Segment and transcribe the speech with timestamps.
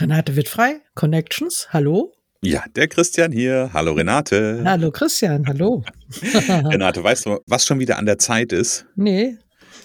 [0.00, 0.80] Renate wird frei.
[0.94, 2.12] Connections, hallo.
[2.40, 3.70] Ja, der Christian hier.
[3.72, 4.62] Hallo Renate.
[4.64, 5.82] Hallo Christian, hallo.
[6.22, 8.86] Renate, weißt du, was schon wieder an der Zeit ist?
[8.94, 9.38] Nee.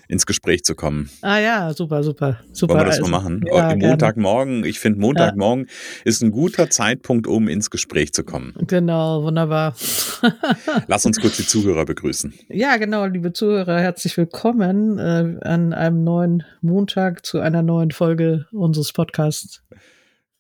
[0.08, 1.10] Ins Gespräch zu kommen.
[1.22, 2.76] Ah ja, super, super, super.
[2.76, 3.44] Wollen wir das mal machen?
[3.48, 3.88] Ja, gerne.
[3.88, 5.68] Montagmorgen, ich finde Montagmorgen
[6.04, 8.54] ist ein guter Zeitpunkt, um ins Gespräch zu kommen.
[8.68, 9.76] Genau, wunderbar.
[10.88, 12.34] Lass uns kurz die Zuhörer begrüßen.
[12.50, 18.46] Ja, genau, liebe Zuhörer, herzlich willkommen äh, an einem neuen Montag zu einer neuen Folge
[18.52, 19.64] unseres Podcasts.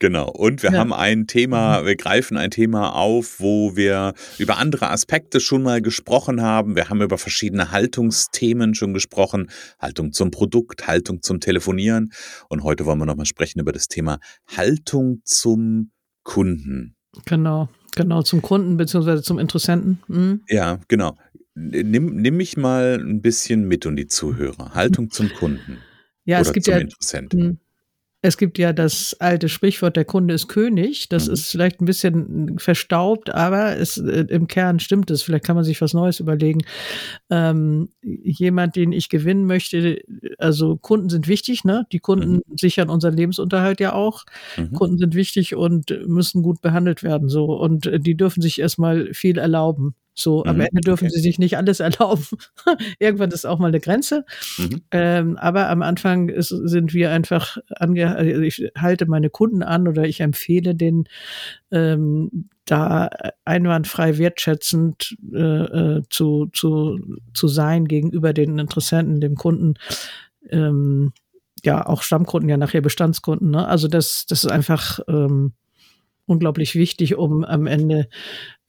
[0.03, 0.29] Genau.
[0.29, 0.79] Und wir Ja.
[0.79, 5.81] haben ein Thema, wir greifen ein Thema auf, wo wir über andere Aspekte schon mal
[5.81, 6.75] gesprochen haben.
[6.75, 9.49] Wir haben über verschiedene Haltungsthemen schon gesprochen.
[9.79, 12.11] Haltung zum Produkt, Haltung zum Telefonieren.
[12.49, 15.91] Und heute wollen wir nochmal sprechen über das Thema Haltung zum
[16.23, 16.97] Kunden.
[17.23, 19.99] Genau, genau, zum Kunden beziehungsweise zum Interessenten.
[20.09, 20.41] Mhm.
[20.49, 21.15] Ja, genau.
[21.55, 24.73] Nimm, nimm mich mal ein bisschen mit und die Zuhörer.
[24.73, 25.77] Haltung zum Kunden.
[26.25, 27.39] Ja, oder es gibt zum ja Interessenten.
[27.39, 27.59] Mhm.
[28.25, 31.09] Es gibt ja das alte Sprichwort, der Kunde ist König.
[31.09, 31.33] Das Mhm.
[31.33, 35.23] ist vielleicht ein bisschen verstaubt, aber es, äh, im Kern stimmt es.
[35.23, 36.61] Vielleicht kann man sich was Neues überlegen.
[37.29, 40.01] Ähm, jemand, den ich gewinnen möchte,
[40.37, 41.85] also Kunden sind wichtig, ne?
[41.91, 44.23] Die Kunden sichern unseren Lebensunterhalt ja auch.
[44.55, 44.71] Mhm.
[44.71, 47.45] Kunden sind wichtig und müssen gut behandelt werden, so.
[47.45, 49.95] Und äh, die dürfen sich erstmal viel erlauben.
[50.15, 51.13] So, am Mhm, Ende dürfen okay.
[51.15, 52.25] sie sich nicht alles erlauben.
[52.99, 54.25] Irgendwann ist auch mal eine Grenze.
[54.57, 54.81] Mhm.
[54.91, 59.87] Ähm, aber am Anfang ist, sind wir einfach ange also ich halte meine Kunden an
[59.87, 61.05] oder ich empfehle denen,
[61.71, 63.09] ähm, da
[63.45, 66.99] einwandfrei wertschätzend äh, äh, zu, zu,
[67.33, 69.73] zu sein gegenüber den Interessenten, dem Kunden.
[70.49, 71.11] Ähm,
[71.63, 73.51] ja, auch Stammkunden, ja nachher Bestandskunden.
[73.51, 73.67] Ne?
[73.67, 75.53] Also das, das ist einfach ähm,
[76.25, 78.07] unglaublich wichtig, um am Ende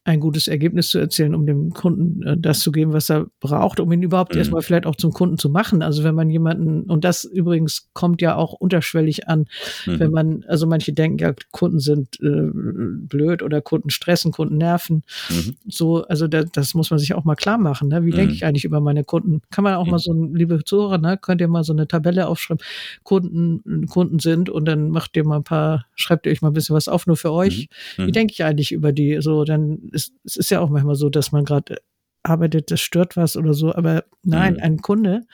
[0.07, 3.81] ein gutes Ergebnis zu erzielen, um dem Kunden äh, das zu geben, was er braucht,
[3.81, 4.39] um ihn überhaupt Mhm.
[4.39, 5.81] erstmal vielleicht auch zum Kunden zu machen.
[5.83, 9.47] Also wenn man jemanden, und das übrigens kommt ja auch unterschwellig an,
[9.87, 10.13] wenn Mhm.
[10.15, 15.05] man, also manche denken ja, Kunden sind äh, blöd oder Kunden stressen, Kunden nerven.
[15.31, 15.55] Mhm.
[15.69, 17.89] So, also da, das muss man sich auch mal klar machen.
[17.89, 18.05] Ne?
[18.05, 18.35] Wie denke Mhm.
[18.37, 19.41] ich eigentlich über meine Kunden?
[19.51, 19.91] Kann man auch Mhm.
[19.91, 22.63] mal so, ein, liebe Zuhörer, ne, könnt ihr mal so eine Tabelle aufschreiben,
[23.05, 26.55] Kunden, Kunden sind und dann macht ihr mal ein paar, schreibt ihr euch mal ein
[26.55, 27.69] bisschen was auf, nur für euch.
[27.97, 28.07] Mhm.
[28.07, 29.17] Wie denke ich eigentlich über die?
[29.21, 31.77] So, dann ist es ist ja auch manchmal so, dass man gerade
[32.23, 34.61] arbeitet, das stört was oder so, aber nein, Mhm.
[34.61, 35.27] ein Kunde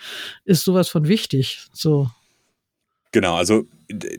[0.44, 1.66] ist sowas von wichtig.
[1.72, 2.08] So,
[3.12, 3.64] Genau, also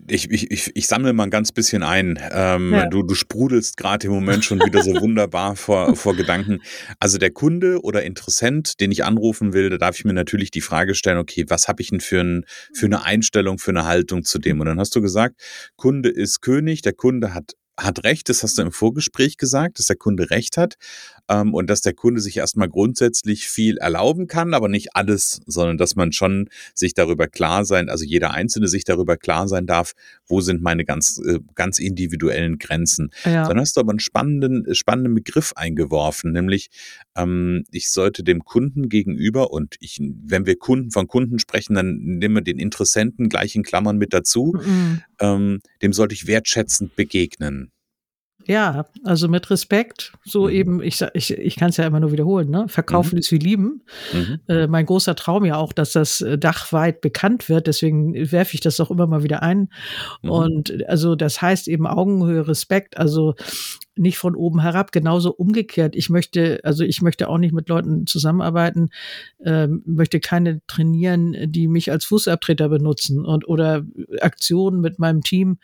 [0.09, 2.19] ich, ich, ich, ich sammle mal ein ganz bisschen ein.
[2.31, 2.85] Ähm, Ja.
[2.87, 6.59] du, du sprudelst gerade im Moment schon wieder so wunderbar vor, vor Gedanken.
[6.99, 10.59] Also der Kunde oder Interessent, den ich anrufen will, da darf ich mir natürlich die
[10.59, 14.23] Frage stellen, okay, was habe ich denn für, ein, für eine Einstellung, für eine Haltung
[14.25, 14.59] zu dem?
[14.59, 15.39] Und dann hast du gesagt,
[15.77, 17.53] Kunde ist König, der Kunde hat
[17.83, 20.75] hat Recht, das hast du im Vorgespräch gesagt, dass der Kunde Recht hat
[21.29, 25.77] ähm, und dass der Kunde sich erstmal grundsätzlich viel erlauben kann, aber nicht alles, sondern
[25.77, 29.93] dass man schon sich darüber klar sein, also jeder Einzelne sich darüber klar sein darf,
[30.27, 33.11] wo sind meine ganz, äh, ganz individuellen Grenzen.
[33.25, 33.47] ja.
[33.47, 36.69] Dann hast du aber einen spannenden, äh, spannenden Begriff eingeworfen, nämlich
[37.15, 41.97] ähm, ich sollte dem Kunden gegenüber und ich, wenn wir Kunden von Kunden sprechen, dann
[41.97, 45.01] nehmen wir den Interessenten gleich in Klammern mit dazu, Mhm.
[45.19, 47.71] ähm, dem sollte ich wertschätzend begegnen.
[48.47, 50.53] Ja, also mit Respekt, so Mhm.
[50.53, 52.67] eben, ich, ich, ich kann es ja immer nur wiederholen, ne?
[52.67, 53.83] Verkaufen ist wie lieben.
[54.13, 54.39] Mhm.
[54.47, 58.61] Äh, mein großer Traum ja auch, dass das äh, dachweit bekannt wird, deswegen werfe ich
[58.61, 59.69] das auch immer mal wieder ein.
[60.21, 60.29] Mhm.
[60.29, 63.35] Und also das heißt eben Augenhöhe, Respekt, also
[63.95, 65.95] nicht von oben herab, genauso umgekehrt.
[65.95, 68.89] Ich möchte, also ich möchte auch nicht mit Leuten zusammenarbeiten,
[69.43, 73.85] ähm, möchte keine trainieren, die mich als Fußabtreter benutzen und oder
[74.21, 75.57] Aktionen mit meinem Team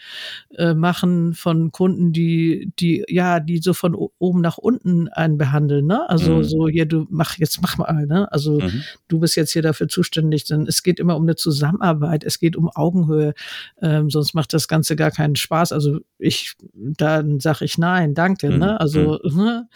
[0.58, 5.86] äh, machen von Kunden, die, die, ja, die so von oben nach unten einen behandeln,
[5.86, 6.10] ne?
[6.10, 6.44] Also Mhm.
[6.44, 8.32] so, hier, du mach, jetzt mach mal, ne?
[8.32, 8.84] Also Mhm.
[9.08, 12.56] du bist jetzt hier dafür zuständig, denn es geht immer um eine Zusammenarbeit, es geht
[12.56, 13.34] um Augenhöhe,
[13.82, 15.72] ähm, sonst macht das Ganze gar keinen Spaß.
[15.72, 18.50] Also ich, dann sage ich nein, danke.
[18.50, 18.60] Mhm.
[18.60, 18.80] Ne?
[18.80, 19.68] Also, ne?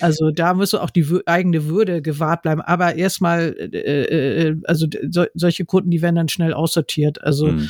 [0.00, 2.60] also da muss auch die eigene Würde gewahrt bleiben.
[2.60, 7.22] Aber erstmal, äh, äh, also so, solche Kunden, die werden dann schnell aussortiert.
[7.22, 7.68] Also, mhm.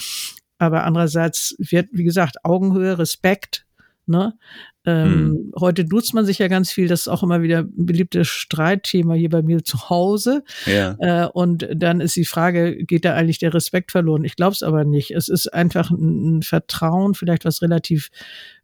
[0.59, 3.67] aber andererseits wird, wie gesagt, Augenhöhe, Respekt,
[4.07, 4.35] ne?
[4.87, 5.53] Ähm, hm.
[5.61, 9.13] Heute duzt man sich ja ganz viel, das ist auch immer wieder ein beliebtes Streitthema
[9.13, 10.43] hier bei mir zu Hause.
[10.65, 10.97] Ja.
[10.99, 14.25] Äh, und dann ist die Frage, geht da eigentlich der Respekt verloren?
[14.25, 15.11] Ich glaube es aber nicht.
[15.11, 18.09] Es ist einfach ein, ein Vertrauen, vielleicht was relativ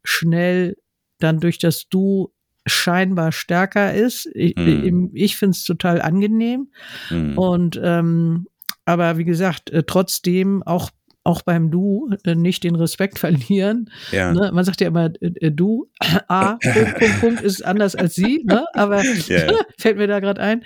[0.04, 0.76] schnell
[1.18, 2.32] dann durch das Du
[2.66, 4.28] scheinbar stärker ist.
[4.34, 5.10] Ich, hm.
[5.14, 6.68] ich finde es total angenehm.
[7.08, 7.38] Hm.
[7.38, 8.46] Und ähm,
[8.84, 10.90] aber wie gesagt, äh, trotzdem auch
[11.22, 13.90] auch beim Du äh, nicht den Respekt verlieren.
[14.12, 14.32] Ja.
[14.32, 14.50] Ne?
[14.52, 15.90] Man sagt ja immer, äh, du,
[16.28, 18.64] A, Punkt, Punkt, Punkt ist anders als sie, ne?
[18.74, 19.52] aber ja.
[19.78, 20.64] fällt mir da gerade ein.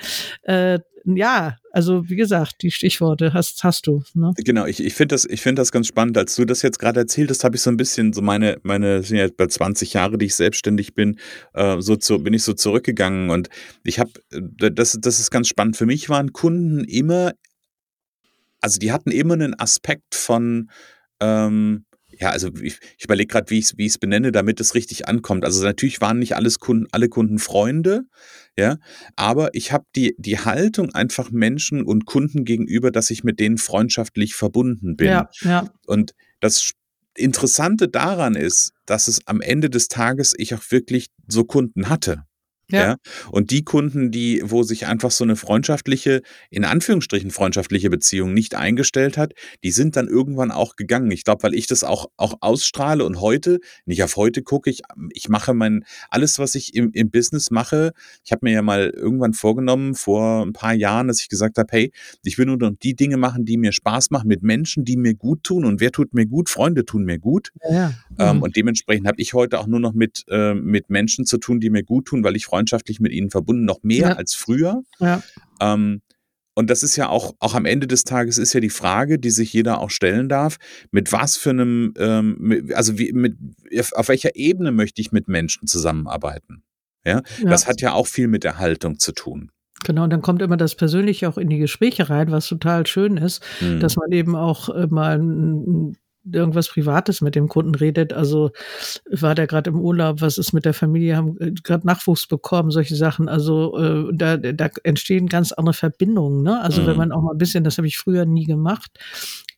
[1.05, 4.03] Ja, also wie gesagt, die Stichworte hast, hast du.
[4.15, 4.33] Ne?
[4.37, 6.19] Genau, ich, ich finde das, ich finde das ganz spannend.
[6.19, 9.03] Als du das jetzt gerade erzählt hast, habe ich so ein bisschen so meine, meine,
[9.03, 11.19] sind ja bei 20 Jahre, die ich selbstständig bin,
[11.55, 13.49] äh, so zu, bin ich so zurückgegangen und
[13.85, 15.77] ich habe, äh, das, das ist ganz spannend.
[15.77, 17.33] Für mich waren Kunden immer
[18.61, 20.71] also die hatten immer einen Aspekt von,
[21.21, 21.85] ähm,
[22.21, 25.45] ja, also ich, ich überlege gerade, wie ich es wie benenne, damit es richtig ankommt.
[25.45, 28.03] Also natürlich waren nicht alles Kunden, alle Kunden Freunde,
[28.59, 28.77] ja,
[29.17, 33.57] aber ich habe die, die Haltung einfach Menschen und Kunden gegenüber, dass ich mit denen
[33.57, 35.09] freundschaftlich verbunden bin.
[35.09, 35.71] Ja, ja.
[35.87, 36.73] Und das
[37.15, 42.25] Interessante daran ist, dass es am Ende des Tages ich auch wirklich so Kunden hatte.
[42.73, 42.81] Ja.
[42.81, 42.97] ja.
[43.31, 48.55] Und die Kunden, die, wo sich einfach so eine freundschaftliche, in Anführungsstrichen freundschaftliche Beziehung nicht
[48.55, 49.33] eingestellt hat,
[49.63, 51.11] die sind dann irgendwann auch gegangen.
[51.11, 54.83] Ich glaube, weil ich das auch, auch ausstrahle und heute, nicht auf heute gucke, ich,
[55.13, 57.93] ich mache mein, alles, was ich im, im Business mache,
[58.25, 61.69] ich habe mir ja mal irgendwann vorgenommen, vor ein paar Jahren, dass ich gesagt habe,
[61.71, 64.97] hey, ich will nur noch die Dinge machen, die mir Spaß machen, mit Menschen, die
[64.97, 65.65] mir gut tun.
[65.65, 66.49] Und wer tut mir gut?
[66.49, 67.51] Freunde tun mir gut.
[67.69, 67.93] Ja.
[68.19, 68.43] Ähm, mhm.
[68.43, 71.71] und dementsprechend habe ich heute auch nur noch mit, äh, mit Menschen zu tun, die
[71.71, 74.13] mir gut tun, weil ich Freunde freundschaftlich mit ihnen verbunden, noch mehr ja.
[74.13, 74.83] als früher.
[74.99, 75.23] Ja.
[75.61, 76.03] Ähm,
[76.55, 79.31] und das ist ja auch, auch am Ende des Tages ist ja die Frage, die
[79.31, 80.59] sich jeder auch stellen darf,
[80.91, 83.37] mit was für einem, ähm, also wie, mit,
[83.95, 86.63] auf welcher Ebene möchte ich mit Menschen zusammenarbeiten?
[87.05, 87.23] Ja?
[87.39, 89.51] ja, das hat ja auch viel mit der Haltung zu tun.
[89.85, 93.17] Genau, und dann kommt immer das Persönliche auch in die Gespräche rein, was total schön
[93.17, 93.81] ist, mhm.
[93.81, 95.97] dass man eben auch äh, mal ein
[96.31, 98.13] irgendwas Privates mit dem Kunden redet.
[98.13, 98.51] Also
[99.11, 102.71] war der gerade im Urlaub, was ist mit der Familie, haben äh, gerade Nachwuchs bekommen,
[102.71, 103.29] solche Sachen.
[103.29, 106.43] Also äh, da, da entstehen ganz andere Verbindungen.
[106.43, 106.61] Ne?
[106.61, 106.87] Also mhm.
[106.87, 108.99] wenn man auch mal ein bisschen, das habe ich früher nie gemacht.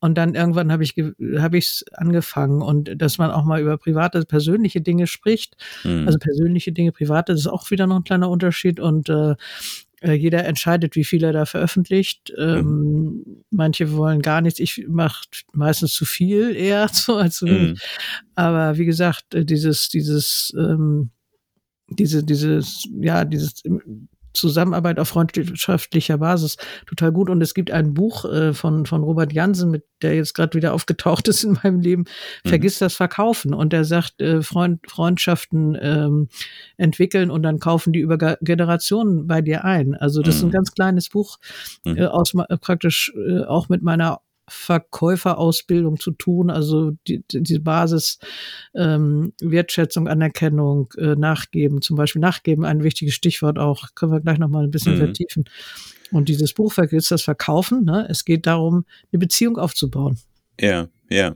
[0.00, 0.94] Und dann irgendwann habe ich
[1.38, 5.56] habe ich angefangen und dass man auch mal über private, persönliche Dinge spricht.
[5.84, 6.06] Mhm.
[6.06, 8.80] Also persönliche Dinge, private, das ist auch wieder noch ein kleiner Unterschied.
[8.80, 9.36] Und äh,
[10.02, 12.32] äh, jeder entscheidet, wie viel er da veröffentlicht.
[12.37, 13.44] Ähm, mhm.
[13.50, 14.60] Manche wollen gar nichts.
[14.60, 17.72] Ich mache meistens zu viel eher so als zu wenig.
[17.72, 17.78] Mhm.
[18.34, 21.10] Aber wie gesagt, äh, dieses, dieses, ähm,
[21.88, 23.62] diese, dieses, ja, dieses
[24.32, 26.56] Zusammenarbeit auf freundschaftlicher Basis
[26.87, 27.31] total gut.
[27.31, 30.73] Und es gibt ein Buch äh, von, von Robert Jansen, mit der jetzt gerade wieder
[30.75, 32.05] aufgetaucht ist in meinem Leben,
[32.44, 32.49] mhm.
[32.49, 33.55] Vergiss das Verkaufen.
[33.55, 36.29] Und er sagt, äh, Freund, Freundschaften ähm,
[36.76, 39.94] entwickeln und dann kaufen die über Generationen bei dir ein.
[39.94, 40.38] Also das mhm.
[40.38, 40.52] ist ein mhm.
[40.52, 41.38] ganz kleines Buch,
[41.84, 41.99] mhm.
[41.99, 44.20] äh, aus, praktisch äh, auch mit meiner
[44.52, 48.19] Verkäuferausbildung zu tun, also die, die Basis
[48.75, 54.38] ähm, Wertschätzung, Anerkennung, äh, Nachgeben, zum Beispiel Nachgeben, ein wichtiges Stichwort auch, können wir gleich
[54.38, 54.98] nochmal ein bisschen mhm.
[54.98, 55.44] vertiefen.
[56.12, 57.84] Und dieses Buch vergisst das Verkaufen.
[57.84, 58.06] Ne?
[58.10, 60.19] Es geht darum, eine Beziehung aufzubauen.
[60.60, 61.34] Ja, ja.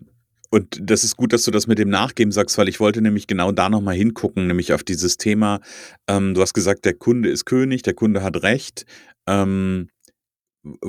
[0.50, 3.26] Und das ist gut, dass du das mit dem Nachgeben sagst, weil ich wollte nämlich
[3.26, 5.60] genau da nochmal hingucken, nämlich auf dieses Thema.
[6.06, 8.86] Ähm, du hast gesagt, der Kunde ist König, der Kunde hat Recht.
[9.26, 9.88] Ähm,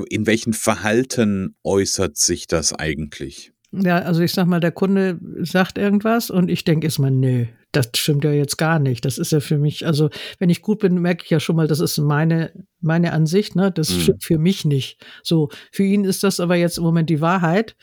[0.10, 3.53] in welchen Verhalten äußert sich das eigentlich?
[3.72, 7.92] Ja, also ich sag mal, der Kunde sagt irgendwas und ich denke erstmal, nö, das
[7.96, 9.04] stimmt ja jetzt gar nicht.
[9.06, 10.10] Das ist ja für mich, also
[10.40, 13.72] wenn ich gut bin, merke ich ja schon mal, das ist meine, meine Ansicht, ne?
[13.72, 14.00] Das mhm.
[14.00, 15.06] stimmt für mich nicht.
[15.22, 17.76] So, für ihn ist das aber jetzt im Moment die Wahrheit.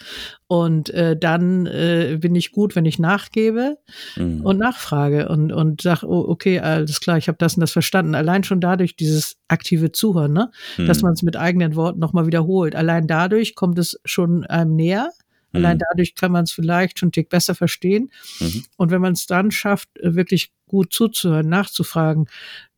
[0.47, 3.76] Und äh, dann äh, bin ich gut, wenn ich nachgebe
[4.17, 4.41] mhm.
[4.43, 8.14] und nachfrage und, und sage, oh, okay, alles klar, ich habe das und das verstanden.
[8.14, 10.50] Allein schon dadurch dieses aktive Zuhören, ne?
[10.79, 10.87] Mhm.
[10.87, 12.75] Dass man es mit eigenen Worten nochmal wiederholt.
[12.75, 15.11] Allein dadurch kommt es schon einem näher
[15.54, 15.82] Allein mhm.
[15.90, 18.11] dadurch kann man es vielleicht schon einen Tick besser verstehen.
[18.40, 18.64] Mhm.
[18.76, 22.26] Und wenn man es dann schafft, wirklich gut zuzuhören, nachzufragen,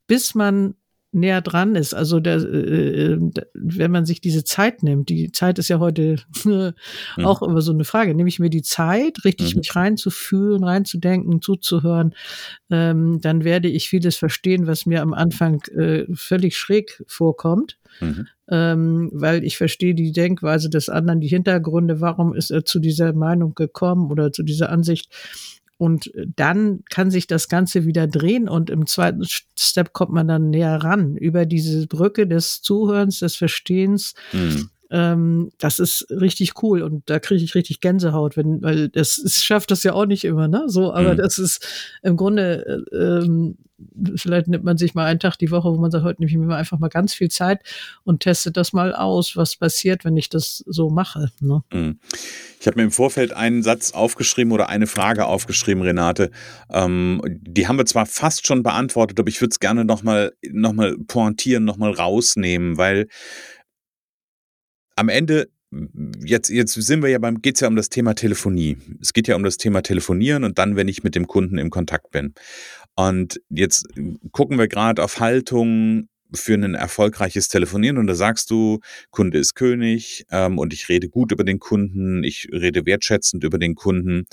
[0.06, 0.74] bis man
[1.16, 1.94] näher dran ist.
[1.94, 6.16] Also der, äh, äh wenn man sich diese Zeit nimmt, die Zeit ist ja heute
[6.44, 6.74] mhm.
[7.24, 8.14] auch immer so eine Frage.
[8.14, 9.60] Nehme ich mir die Zeit, richtig mhm.
[9.60, 12.14] mich reinzufühlen, reinzudenken, zuzuhören,
[12.70, 17.78] ähm, dann werde ich vieles verstehen, was mir am Anfang äh, völlig schräg vorkommt.
[18.00, 18.26] Mhm.
[18.48, 23.12] Ähm, weil ich verstehe die Denkweise des anderen, die Hintergründe, warum ist er zu dieser
[23.12, 25.10] Meinung gekommen oder zu dieser Ansicht.
[25.78, 29.24] Und dann kann sich das Ganze wieder drehen und im zweiten
[29.58, 34.14] Step kommt man dann näher ran über diese Brücke des Zuhörens, des Verstehens.
[34.32, 34.70] Mhm.
[34.90, 39.44] Ähm, das ist richtig cool und da kriege ich richtig Gänsehaut, wenn, weil das, es
[39.44, 40.64] schafft das ja auch nicht immer, ne?
[40.66, 41.18] So, aber mhm.
[41.18, 41.66] das ist
[42.02, 43.56] im Grunde äh, ähm,
[44.14, 46.36] vielleicht nimmt man sich mal einen Tag die Woche, wo man sagt, heute nehme ich
[46.38, 47.62] mir einfach mal ganz viel Zeit
[48.04, 51.30] und testet das mal aus, was passiert, wenn ich das so mache.
[51.40, 51.62] Ne?
[51.72, 51.98] Mhm.
[52.60, 56.30] Ich habe mir im Vorfeld einen Satz aufgeschrieben oder eine Frage aufgeschrieben, Renate.
[56.70, 60.72] Ähm, die haben wir zwar fast schon beantwortet, aber ich würde es gerne nochmal noch
[60.72, 63.08] mal pointieren, nochmal rausnehmen, weil
[64.96, 65.48] am Ende
[66.24, 68.76] jetzt, jetzt sind wir ja beim, geht es ja um das Thema Telefonie.
[69.00, 71.70] Es geht ja um das Thema Telefonieren und dann, wenn ich mit dem Kunden im
[71.70, 72.34] Kontakt bin.
[72.94, 73.86] Und jetzt
[74.32, 79.54] gucken wir gerade auf Haltung für ein erfolgreiches Telefonieren und da sagst du, Kunde ist
[79.54, 84.24] König ähm, und ich rede gut über den Kunden, ich rede wertschätzend über den Kunden.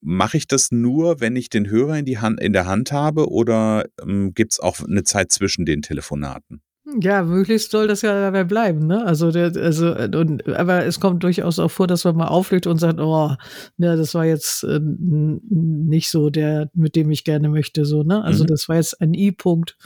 [0.00, 3.28] Mache ich das nur, wenn ich den Hörer in, die Hand, in der Hand habe
[3.28, 6.62] oder ähm, gibt es auch eine Zeit zwischen den Telefonaten?
[7.00, 9.04] Ja, möglichst soll das ja dabei bleiben, ne?
[9.04, 12.78] Also, der, also, und, aber es kommt durchaus auch vor, dass man mal auflegt und
[12.78, 13.34] sagt, oh,
[13.76, 18.24] ne, das war jetzt äh, nicht so der, mit dem ich gerne möchte, so, ne?
[18.24, 18.48] Also, mhm.
[18.48, 19.76] das war jetzt ein I-Punkt.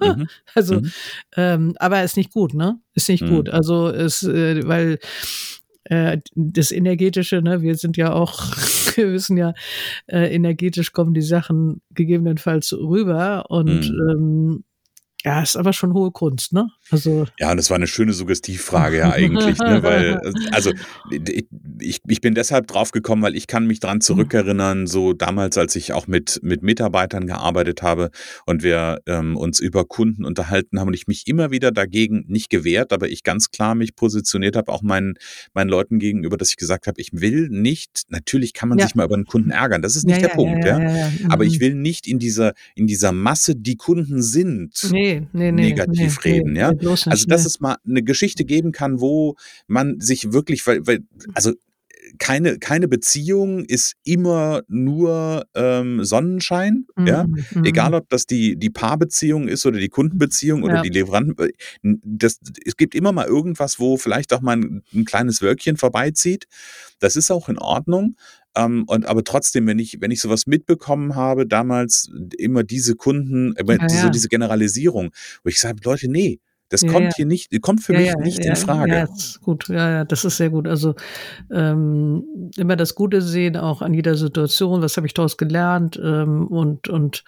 [0.00, 0.28] mhm.
[0.54, 0.92] Also, mhm.
[1.36, 2.78] Ähm, aber ist nicht gut, ne?
[2.94, 3.48] Ist nicht gut.
[3.48, 3.54] Mhm.
[3.54, 4.98] Also, es, äh, weil,
[5.84, 8.40] äh, das energetische, ne, wir sind ja auch,
[8.96, 9.54] wir wissen ja,
[10.06, 14.10] äh, energetisch kommen die Sachen gegebenenfalls rüber und mhm.
[14.10, 14.64] ähm,
[15.24, 16.68] ja, ist aber schon hohe Kunst, ne?
[16.90, 19.82] Also ja, und das war eine schöne Suggestivfrage ja eigentlich, ne?
[19.82, 20.72] weil also
[21.80, 25.76] ich, ich bin deshalb drauf gekommen, weil ich kann mich dran zurückerinnern, so damals, als
[25.76, 28.10] ich auch mit mit Mitarbeitern gearbeitet habe
[28.46, 32.50] und wir ähm, uns über Kunden unterhalten haben und ich mich immer wieder dagegen nicht
[32.50, 35.14] gewehrt, aber ich ganz klar mich positioniert habe, auch meinen
[35.54, 38.02] meinen Leuten gegenüber, dass ich gesagt habe, ich will nicht.
[38.08, 38.86] Natürlich kann man ja.
[38.86, 41.44] sich mal über einen Kunden ärgern, das ist nicht ja, der ja, Punkt, ja, Aber
[41.44, 41.60] ich mhm.
[41.60, 44.72] will nicht in dieser in dieser Masse, die Kunden sind.
[44.90, 46.72] Nee nee, nee, negativ nee, reden, ja.
[46.80, 51.00] also, dass es mal eine Geschichte geben kann, wo man sich wirklich, weil, weil
[51.34, 51.52] also
[52.18, 57.24] keine, keine Beziehung ist immer nur ähm, Sonnenschein, mhm, ja.
[57.24, 57.64] Mhm.
[57.64, 60.82] Egal, ob das die, die Paarbeziehung ist oder die Kundenbeziehung oder ja.
[60.82, 61.36] die Lieferanten.
[61.38, 61.52] Äh,
[62.02, 66.46] das, es gibt immer mal irgendwas, wo vielleicht auch mal ein, ein kleines Wölkchen vorbeizieht.
[66.98, 68.16] Das ist auch in Ordnung.
[68.54, 73.54] Ähm, und aber trotzdem, wenn ich, wenn ich sowas mitbekommen habe, damals immer diese Kunden,
[73.56, 74.10] äh, ja, diese, ja.
[74.10, 75.10] diese Generalisierung,
[75.42, 76.40] wo ich sage, Leute, nee,
[76.72, 77.12] das ja, kommt ja.
[77.16, 78.90] hier nicht, kommt für mich nicht in Frage.
[78.90, 80.66] Ja, ist gut, ja, ja, das ist sehr gut.
[80.66, 80.94] Also
[81.50, 86.46] ähm, immer das Gute sehen, auch an jeder Situation, was habe ich daraus gelernt ähm,
[86.46, 87.24] und, und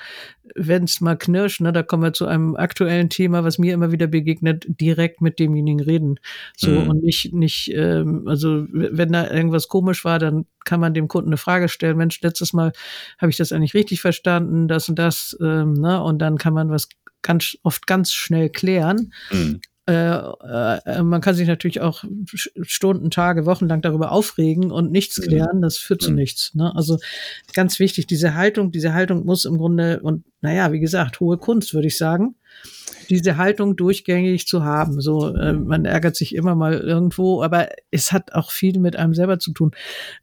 [0.55, 3.93] wenn es mal knirscht, ne, da kommen wir zu einem aktuellen Thema, was mir immer
[3.93, 6.19] wieder begegnet, direkt mit demjenigen reden.
[6.57, 6.89] So mhm.
[6.89, 11.29] und nicht, nicht, ähm, also wenn da irgendwas komisch war, dann kann man dem Kunden
[11.29, 12.73] eine Frage stellen, Mensch, letztes Mal
[13.19, 16.03] habe ich das eigentlich richtig verstanden, das und das, ähm, ne?
[16.03, 16.89] Und dann kann man was
[17.25, 19.13] ganz oft ganz schnell klären.
[19.33, 19.61] Mhm.
[19.87, 22.05] Äh, äh, man kann sich natürlich auch
[22.35, 25.25] Stunden, Tage, Wochen lang darüber aufregen und nichts mhm.
[25.25, 25.63] klären.
[25.63, 26.17] Das führt zu mhm.
[26.17, 26.55] nichts.
[26.55, 26.73] Ne?
[26.75, 26.99] Also
[27.53, 31.75] ganz wichtig, diese Haltung, diese Haltung muss im Grunde und naja, wie gesagt, hohe Kunst,
[31.75, 32.37] würde ich sagen
[33.09, 35.01] diese Haltung durchgängig zu haben.
[35.01, 39.15] So, äh, man ärgert sich immer mal irgendwo, aber es hat auch viel mit einem
[39.15, 39.73] selber zu tun.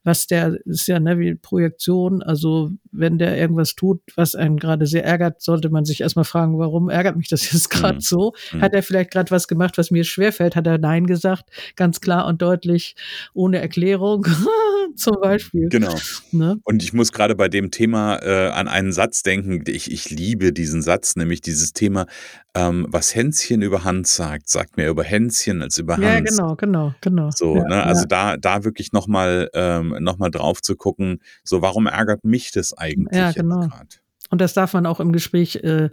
[0.03, 2.21] Was der ist ja ne, wie Projektion.
[2.21, 6.57] Also wenn der irgendwas tut, was einen gerade sehr ärgert, sollte man sich erstmal fragen,
[6.59, 8.01] warum ärgert mich das jetzt gerade mhm.
[8.01, 8.33] so?
[8.53, 8.61] Mhm.
[8.61, 10.55] Hat er vielleicht gerade was gemacht, was mir schwerfällt?
[10.55, 12.95] Hat er Nein gesagt, ganz klar und deutlich,
[13.33, 14.25] ohne Erklärung,
[14.95, 15.69] zum Beispiel.
[15.69, 15.95] Genau.
[16.31, 16.57] Ne?
[16.63, 19.63] Und ich muss gerade bei dem Thema äh, an einen Satz denken.
[19.67, 22.05] Ich, ich liebe diesen Satz, nämlich dieses Thema,
[22.53, 26.05] ähm, was Hänschen über Hans sagt, sagt mehr über Hänschen als über Hans.
[26.05, 27.29] Ja, genau, genau, genau.
[27.33, 27.83] So, ja, ne?
[27.83, 28.07] Also ja.
[28.07, 33.17] da, da wirklich nochmal ähm, noch drauf zu gucken, so warum ärgert mich das eigentlich
[33.17, 33.67] ja, genau.
[33.67, 33.87] gerade?
[34.31, 35.89] Und das darf man auch im Gespräch, äh,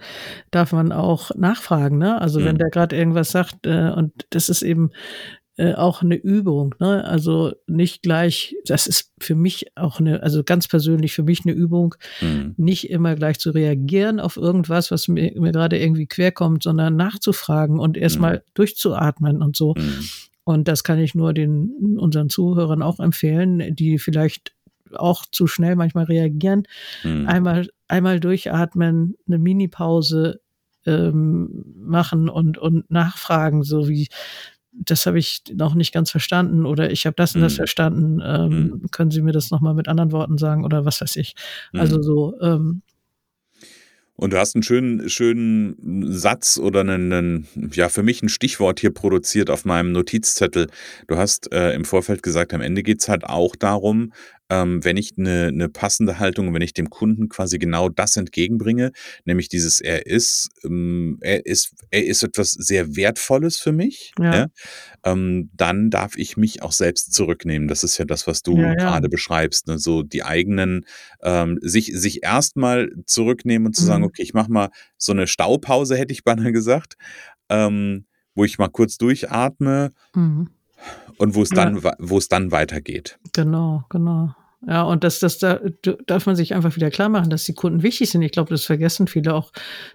[0.52, 1.98] darf man auch nachfragen.
[1.98, 2.20] Ne?
[2.20, 2.44] Also mhm.
[2.44, 4.90] wenn der gerade irgendwas sagt, äh, und das ist eben
[5.58, 6.76] äh, auch eine Übung.
[6.78, 7.04] Ne?
[7.04, 11.52] Also nicht gleich, das ist für mich auch eine, also ganz persönlich für mich eine
[11.52, 12.54] Übung, mhm.
[12.56, 17.80] nicht immer gleich zu reagieren auf irgendwas, was mir, mir gerade irgendwie querkommt, sondern nachzufragen
[17.80, 18.42] und erstmal mhm.
[18.54, 19.74] durchzuatmen und so.
[19.76, 20.04] Mhm.
[20.44, 24.52] Und das kann ich nur den unseren Zuhörern auch empfehlen, die vielleicht
[24.94, 26.68] auch zu schnell manchmal reagieren.
[27.02, 27.26] Mhm.
[27.26, 30.40] Einmal, einmal durchatmen, eine Mini-Pause
[30.86, 34.06] ähm, machen und, und nachfragen, so wie,
[34.84, 37.56] das habe ich noch nicht ganz verstanden oder ich habe das und das mhm.
[37.56, 38.22] verstanden.
[38.24, 38.90] Ähm, mhm.
[38.90, 41.34] Können Sie mir das nochmal mit anderen Worten sagen oder was weiß ich?
[41.72, 42.02] Also mhm.
[42.02, 42.40] so.
[42.40, 42.82] Ähm,
[44.20, 48.80] und du hast einen schönen, schönen Satz oder einen, einen, ja, für mich ein Stichwort
[48.80, 50.66] hier produziert auf meinem Notizzettel.
[51.06, 54.12] Du hast äh, im Vorfeld gesagt, am Ende geht's halt auch darum,
[54.50, 58.92] ähm, wenn ich eine, eine passende Haltung, wenn ich dem Kunden quasi genau das entgegenbringe,
[59.24, 64.34] nämlich dieses, er ist, ähm, er ist, er ist etwas sehr Wertvolles für mich, ja.
[64.34, 64.46] ja
[65.04, 67.68] ähm, dann darf ich mich auch selbst zurücknehmen.
[67.68, 69.68] Das ist ja das, was du ja, gerade beschreibst.
[69.68, 69.78] Ne?
[69.78, 70.86] So die eigenen,
[71.22, 73.86] ähm, sich, sich erstmal zurücknehmen und zu mhm.
[73.86, 76.96] sagen, okay, ich mache mal so eine Staupause, hätte ich beinahe gesagt,
[77.48, 79.92] ähm, wo ich mal kurz durchatme.
[80.14, 80.48] Mhm
[81.18, 81.92] und wo es dann, ja.
[81.98, 83.18] wo es dann weitergeht.
[83.32, 84.34] Genau, genau.
[84.66, 85.60] Ja, und das, das da
[86.06, 88.22] darf man sich einfach wieder klar machen, dass die Kunden wichtig sind.
[88.22, 89.52] Ich glaube, das vergessen viele auch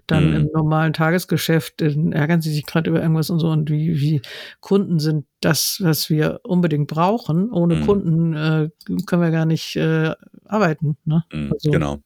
[0.08, 0.36] dann mhm.
[0.36, 1.82] im normalen Tagesgeschäft.
[1.82, 3.50] Ärgern sie sich gerade über irgendwas und so.
[3.50, 4.22] Und wie, wie
[4.62, 7.52] Kunden sind das, was wir unbedingt brauchen.
[7.52, 7.86] Ohne mhm.
[7.86, 8.70] Kunden äh,
[9.06, 10.14] können wir gar nicht äh,
[10.46, 10.96] arbeiten.
[11.04, 11.26] Ne?
[11.34, 11.70] Mhm, also.
[11.70, 12.00] Genau.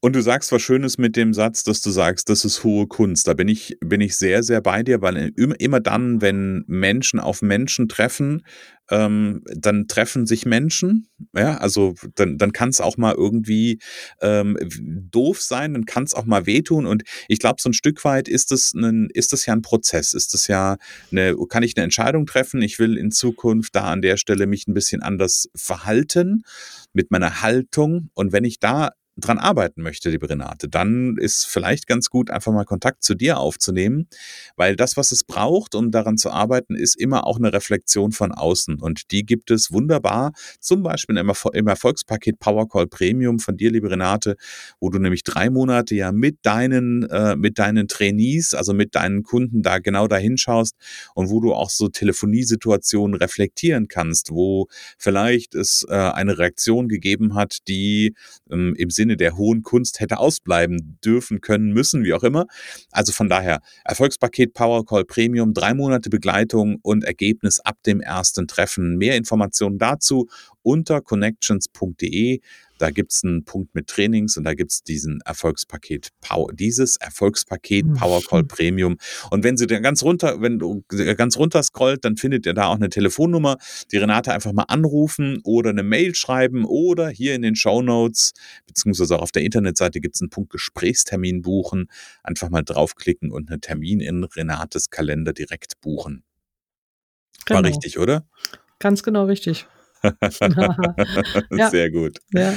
[0.00, 3.26] Und du sagst was Schönes mit dem Satz, dass du sagst, das ist hohe Kunst.
[3.26, 7.40] Da bin ich, bin ich sehr, sehr bei dir, weil immer dann, wenn Menschen auf
[7.40, 8.42] Menschen treffen,
[8.90, 11.08] ähm, dann treffen sich Menschen.
[11.34, 13.80] Ja, also dann, dann kann es auch mal irgendwie
[14.20, 14.58] ähm,
[15.10, 16.86] doof sein, dann kann es auch mal wehtun.
[16.86, 20.12] Und ich glaube, so ein Stück weit ist es ein, ist es ja ein Prozess.
[20.12, 20.76] Ist es ja
[21.10, 22.60] eine, kann ich eine Entscheidung treffen?
[22.62, 26.42] Ich will in Zukunft da an der Stelle mich ein bisschen anders verhalten
[26.92, 28.10] mit meiner Haltung.
[28.14, 32.52] Und wenn ich da dran arbeiten möchte, liebe Renate, dann ist vielleicht ganz gut, einfach
[32.52, 34.08] mal Kontakt zu dir aufzunehmen,
[34.56, 38.32] weil das, was es braucht, um daran zu arbeiten, ist immer auch eine Reflexion von
[38.32, 38.80] außen.
[38.80, 43.90] Und die gibt es wunderbar, zum Beispiel im, im Erfolgspaket Powercall Premium von dir, liebe
[43.90, 44.36] Renate,
[44.80, 49.22] wo du nämlich drei Monate ja mit deinen, äh, mit deinen Trainees, also mit deinen
[49.22, 50.76] Kunden da genau dahin schaust
[51.14, 54.68] und wo du auch so Telefoniesituationen reflektieren kannst, wo
[54.98, 58.14] vielleicht es äh, eine Reaktion gegeben hat, die
[58.50, 62.46] ähm, im Sinne Sinne der hohen Kunst hätte ausbleiben dürfen, können, müssen, wie auch immer.
[62.90, 68.48] Also von daher, Erfolgspaket Power Call Premium, drei Monate Begleitung und Ergebnis ab dem ersten
[68.48, 68.96] Treffen.
[68.96, 70.26] Mehr Informationen dazu
[70.66, 72.40] unter connections.de.
[72.78, 76.96] Da gibt es einen Punkt mit Trainings und da gibt es diesen Erfolgspaket Power, dieses
[76.96, 78.98] Erfolgspaket hm, Power Call Premium.
[79.30, 80.84] Und wenn Sie dann ganz runter, wenn du
[81.16, 83.56] ganz runter scrollt, dann findet ihr da auch eine Telefonnummer.
[83.92, 88.32] Die Renate einfach mal anrufen oder eine Mail schreiben oder hier in den Show Notes,
[88.66, 91.88] beziehungsweise auch auf der Internetseite gibt es einen Punkt Gesprächstermin buchen.
[92.24, 96.24] Einfach mal draufklicken und einen Termin in Renates Kalender direkt buchen.
[97.48, 97.68] War genau.
[97.68, 98.26] richtig, oder?
[98.80, 99.66] Ganz genau richtig.
[101.50, 101.70] ja.
[101.70, 102.18] Sehr gut.
[102.32, 102.54] Ja.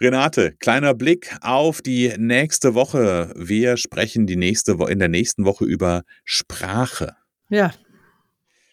[0.00, 3.32] Renate, kleiner Blick auf die nächste Woche.
[3.36, 7.14] Wir sprechen die nächste in der nächsten Woche über Sprache.
[7.48, 7.72] Ja.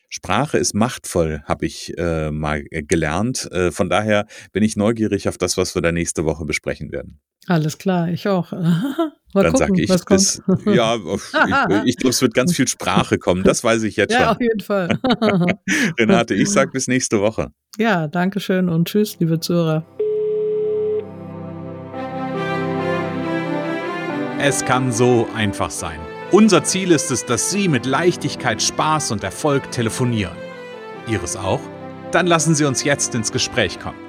[0.10, 3.48] Sprache ist machtvoll, habe ich äh, mal gelernt.
[3.52, 7.20] Äh, von daher bin ich neugierig auf das, was wir da nächste Woche besprechen werden.
[7.48, 8.52] Alles klar, ich auch.
[9.34, 10.96] Mal Dann sage ich bis, ja,
[11.76, 13.44] ich, ich glaube, es wird ganz viel Sprache kommen.
[13.44, 14.22] Das weiß ich jetzt schon.
[14.22, 15.00] Ja, auf jeden Fall.
[16.00, 17.52] Renate, ich sage bis nächste Woche.
[17.78, 19.86] Ja, danke schön und tschüss, liebe Zuhörer.
[24.42, 26.00] Es kann so einfach sein.
[26.32, 30.36] Unser Ziel ist es, dass Sie mit Leichtigkeit, Spaß und Erfolg telefonieren.
[31.08, 31.62] Ihres auch?
[32.12, 34.09] Dann lassen Sie uns jetzt ins Gespräch kommen.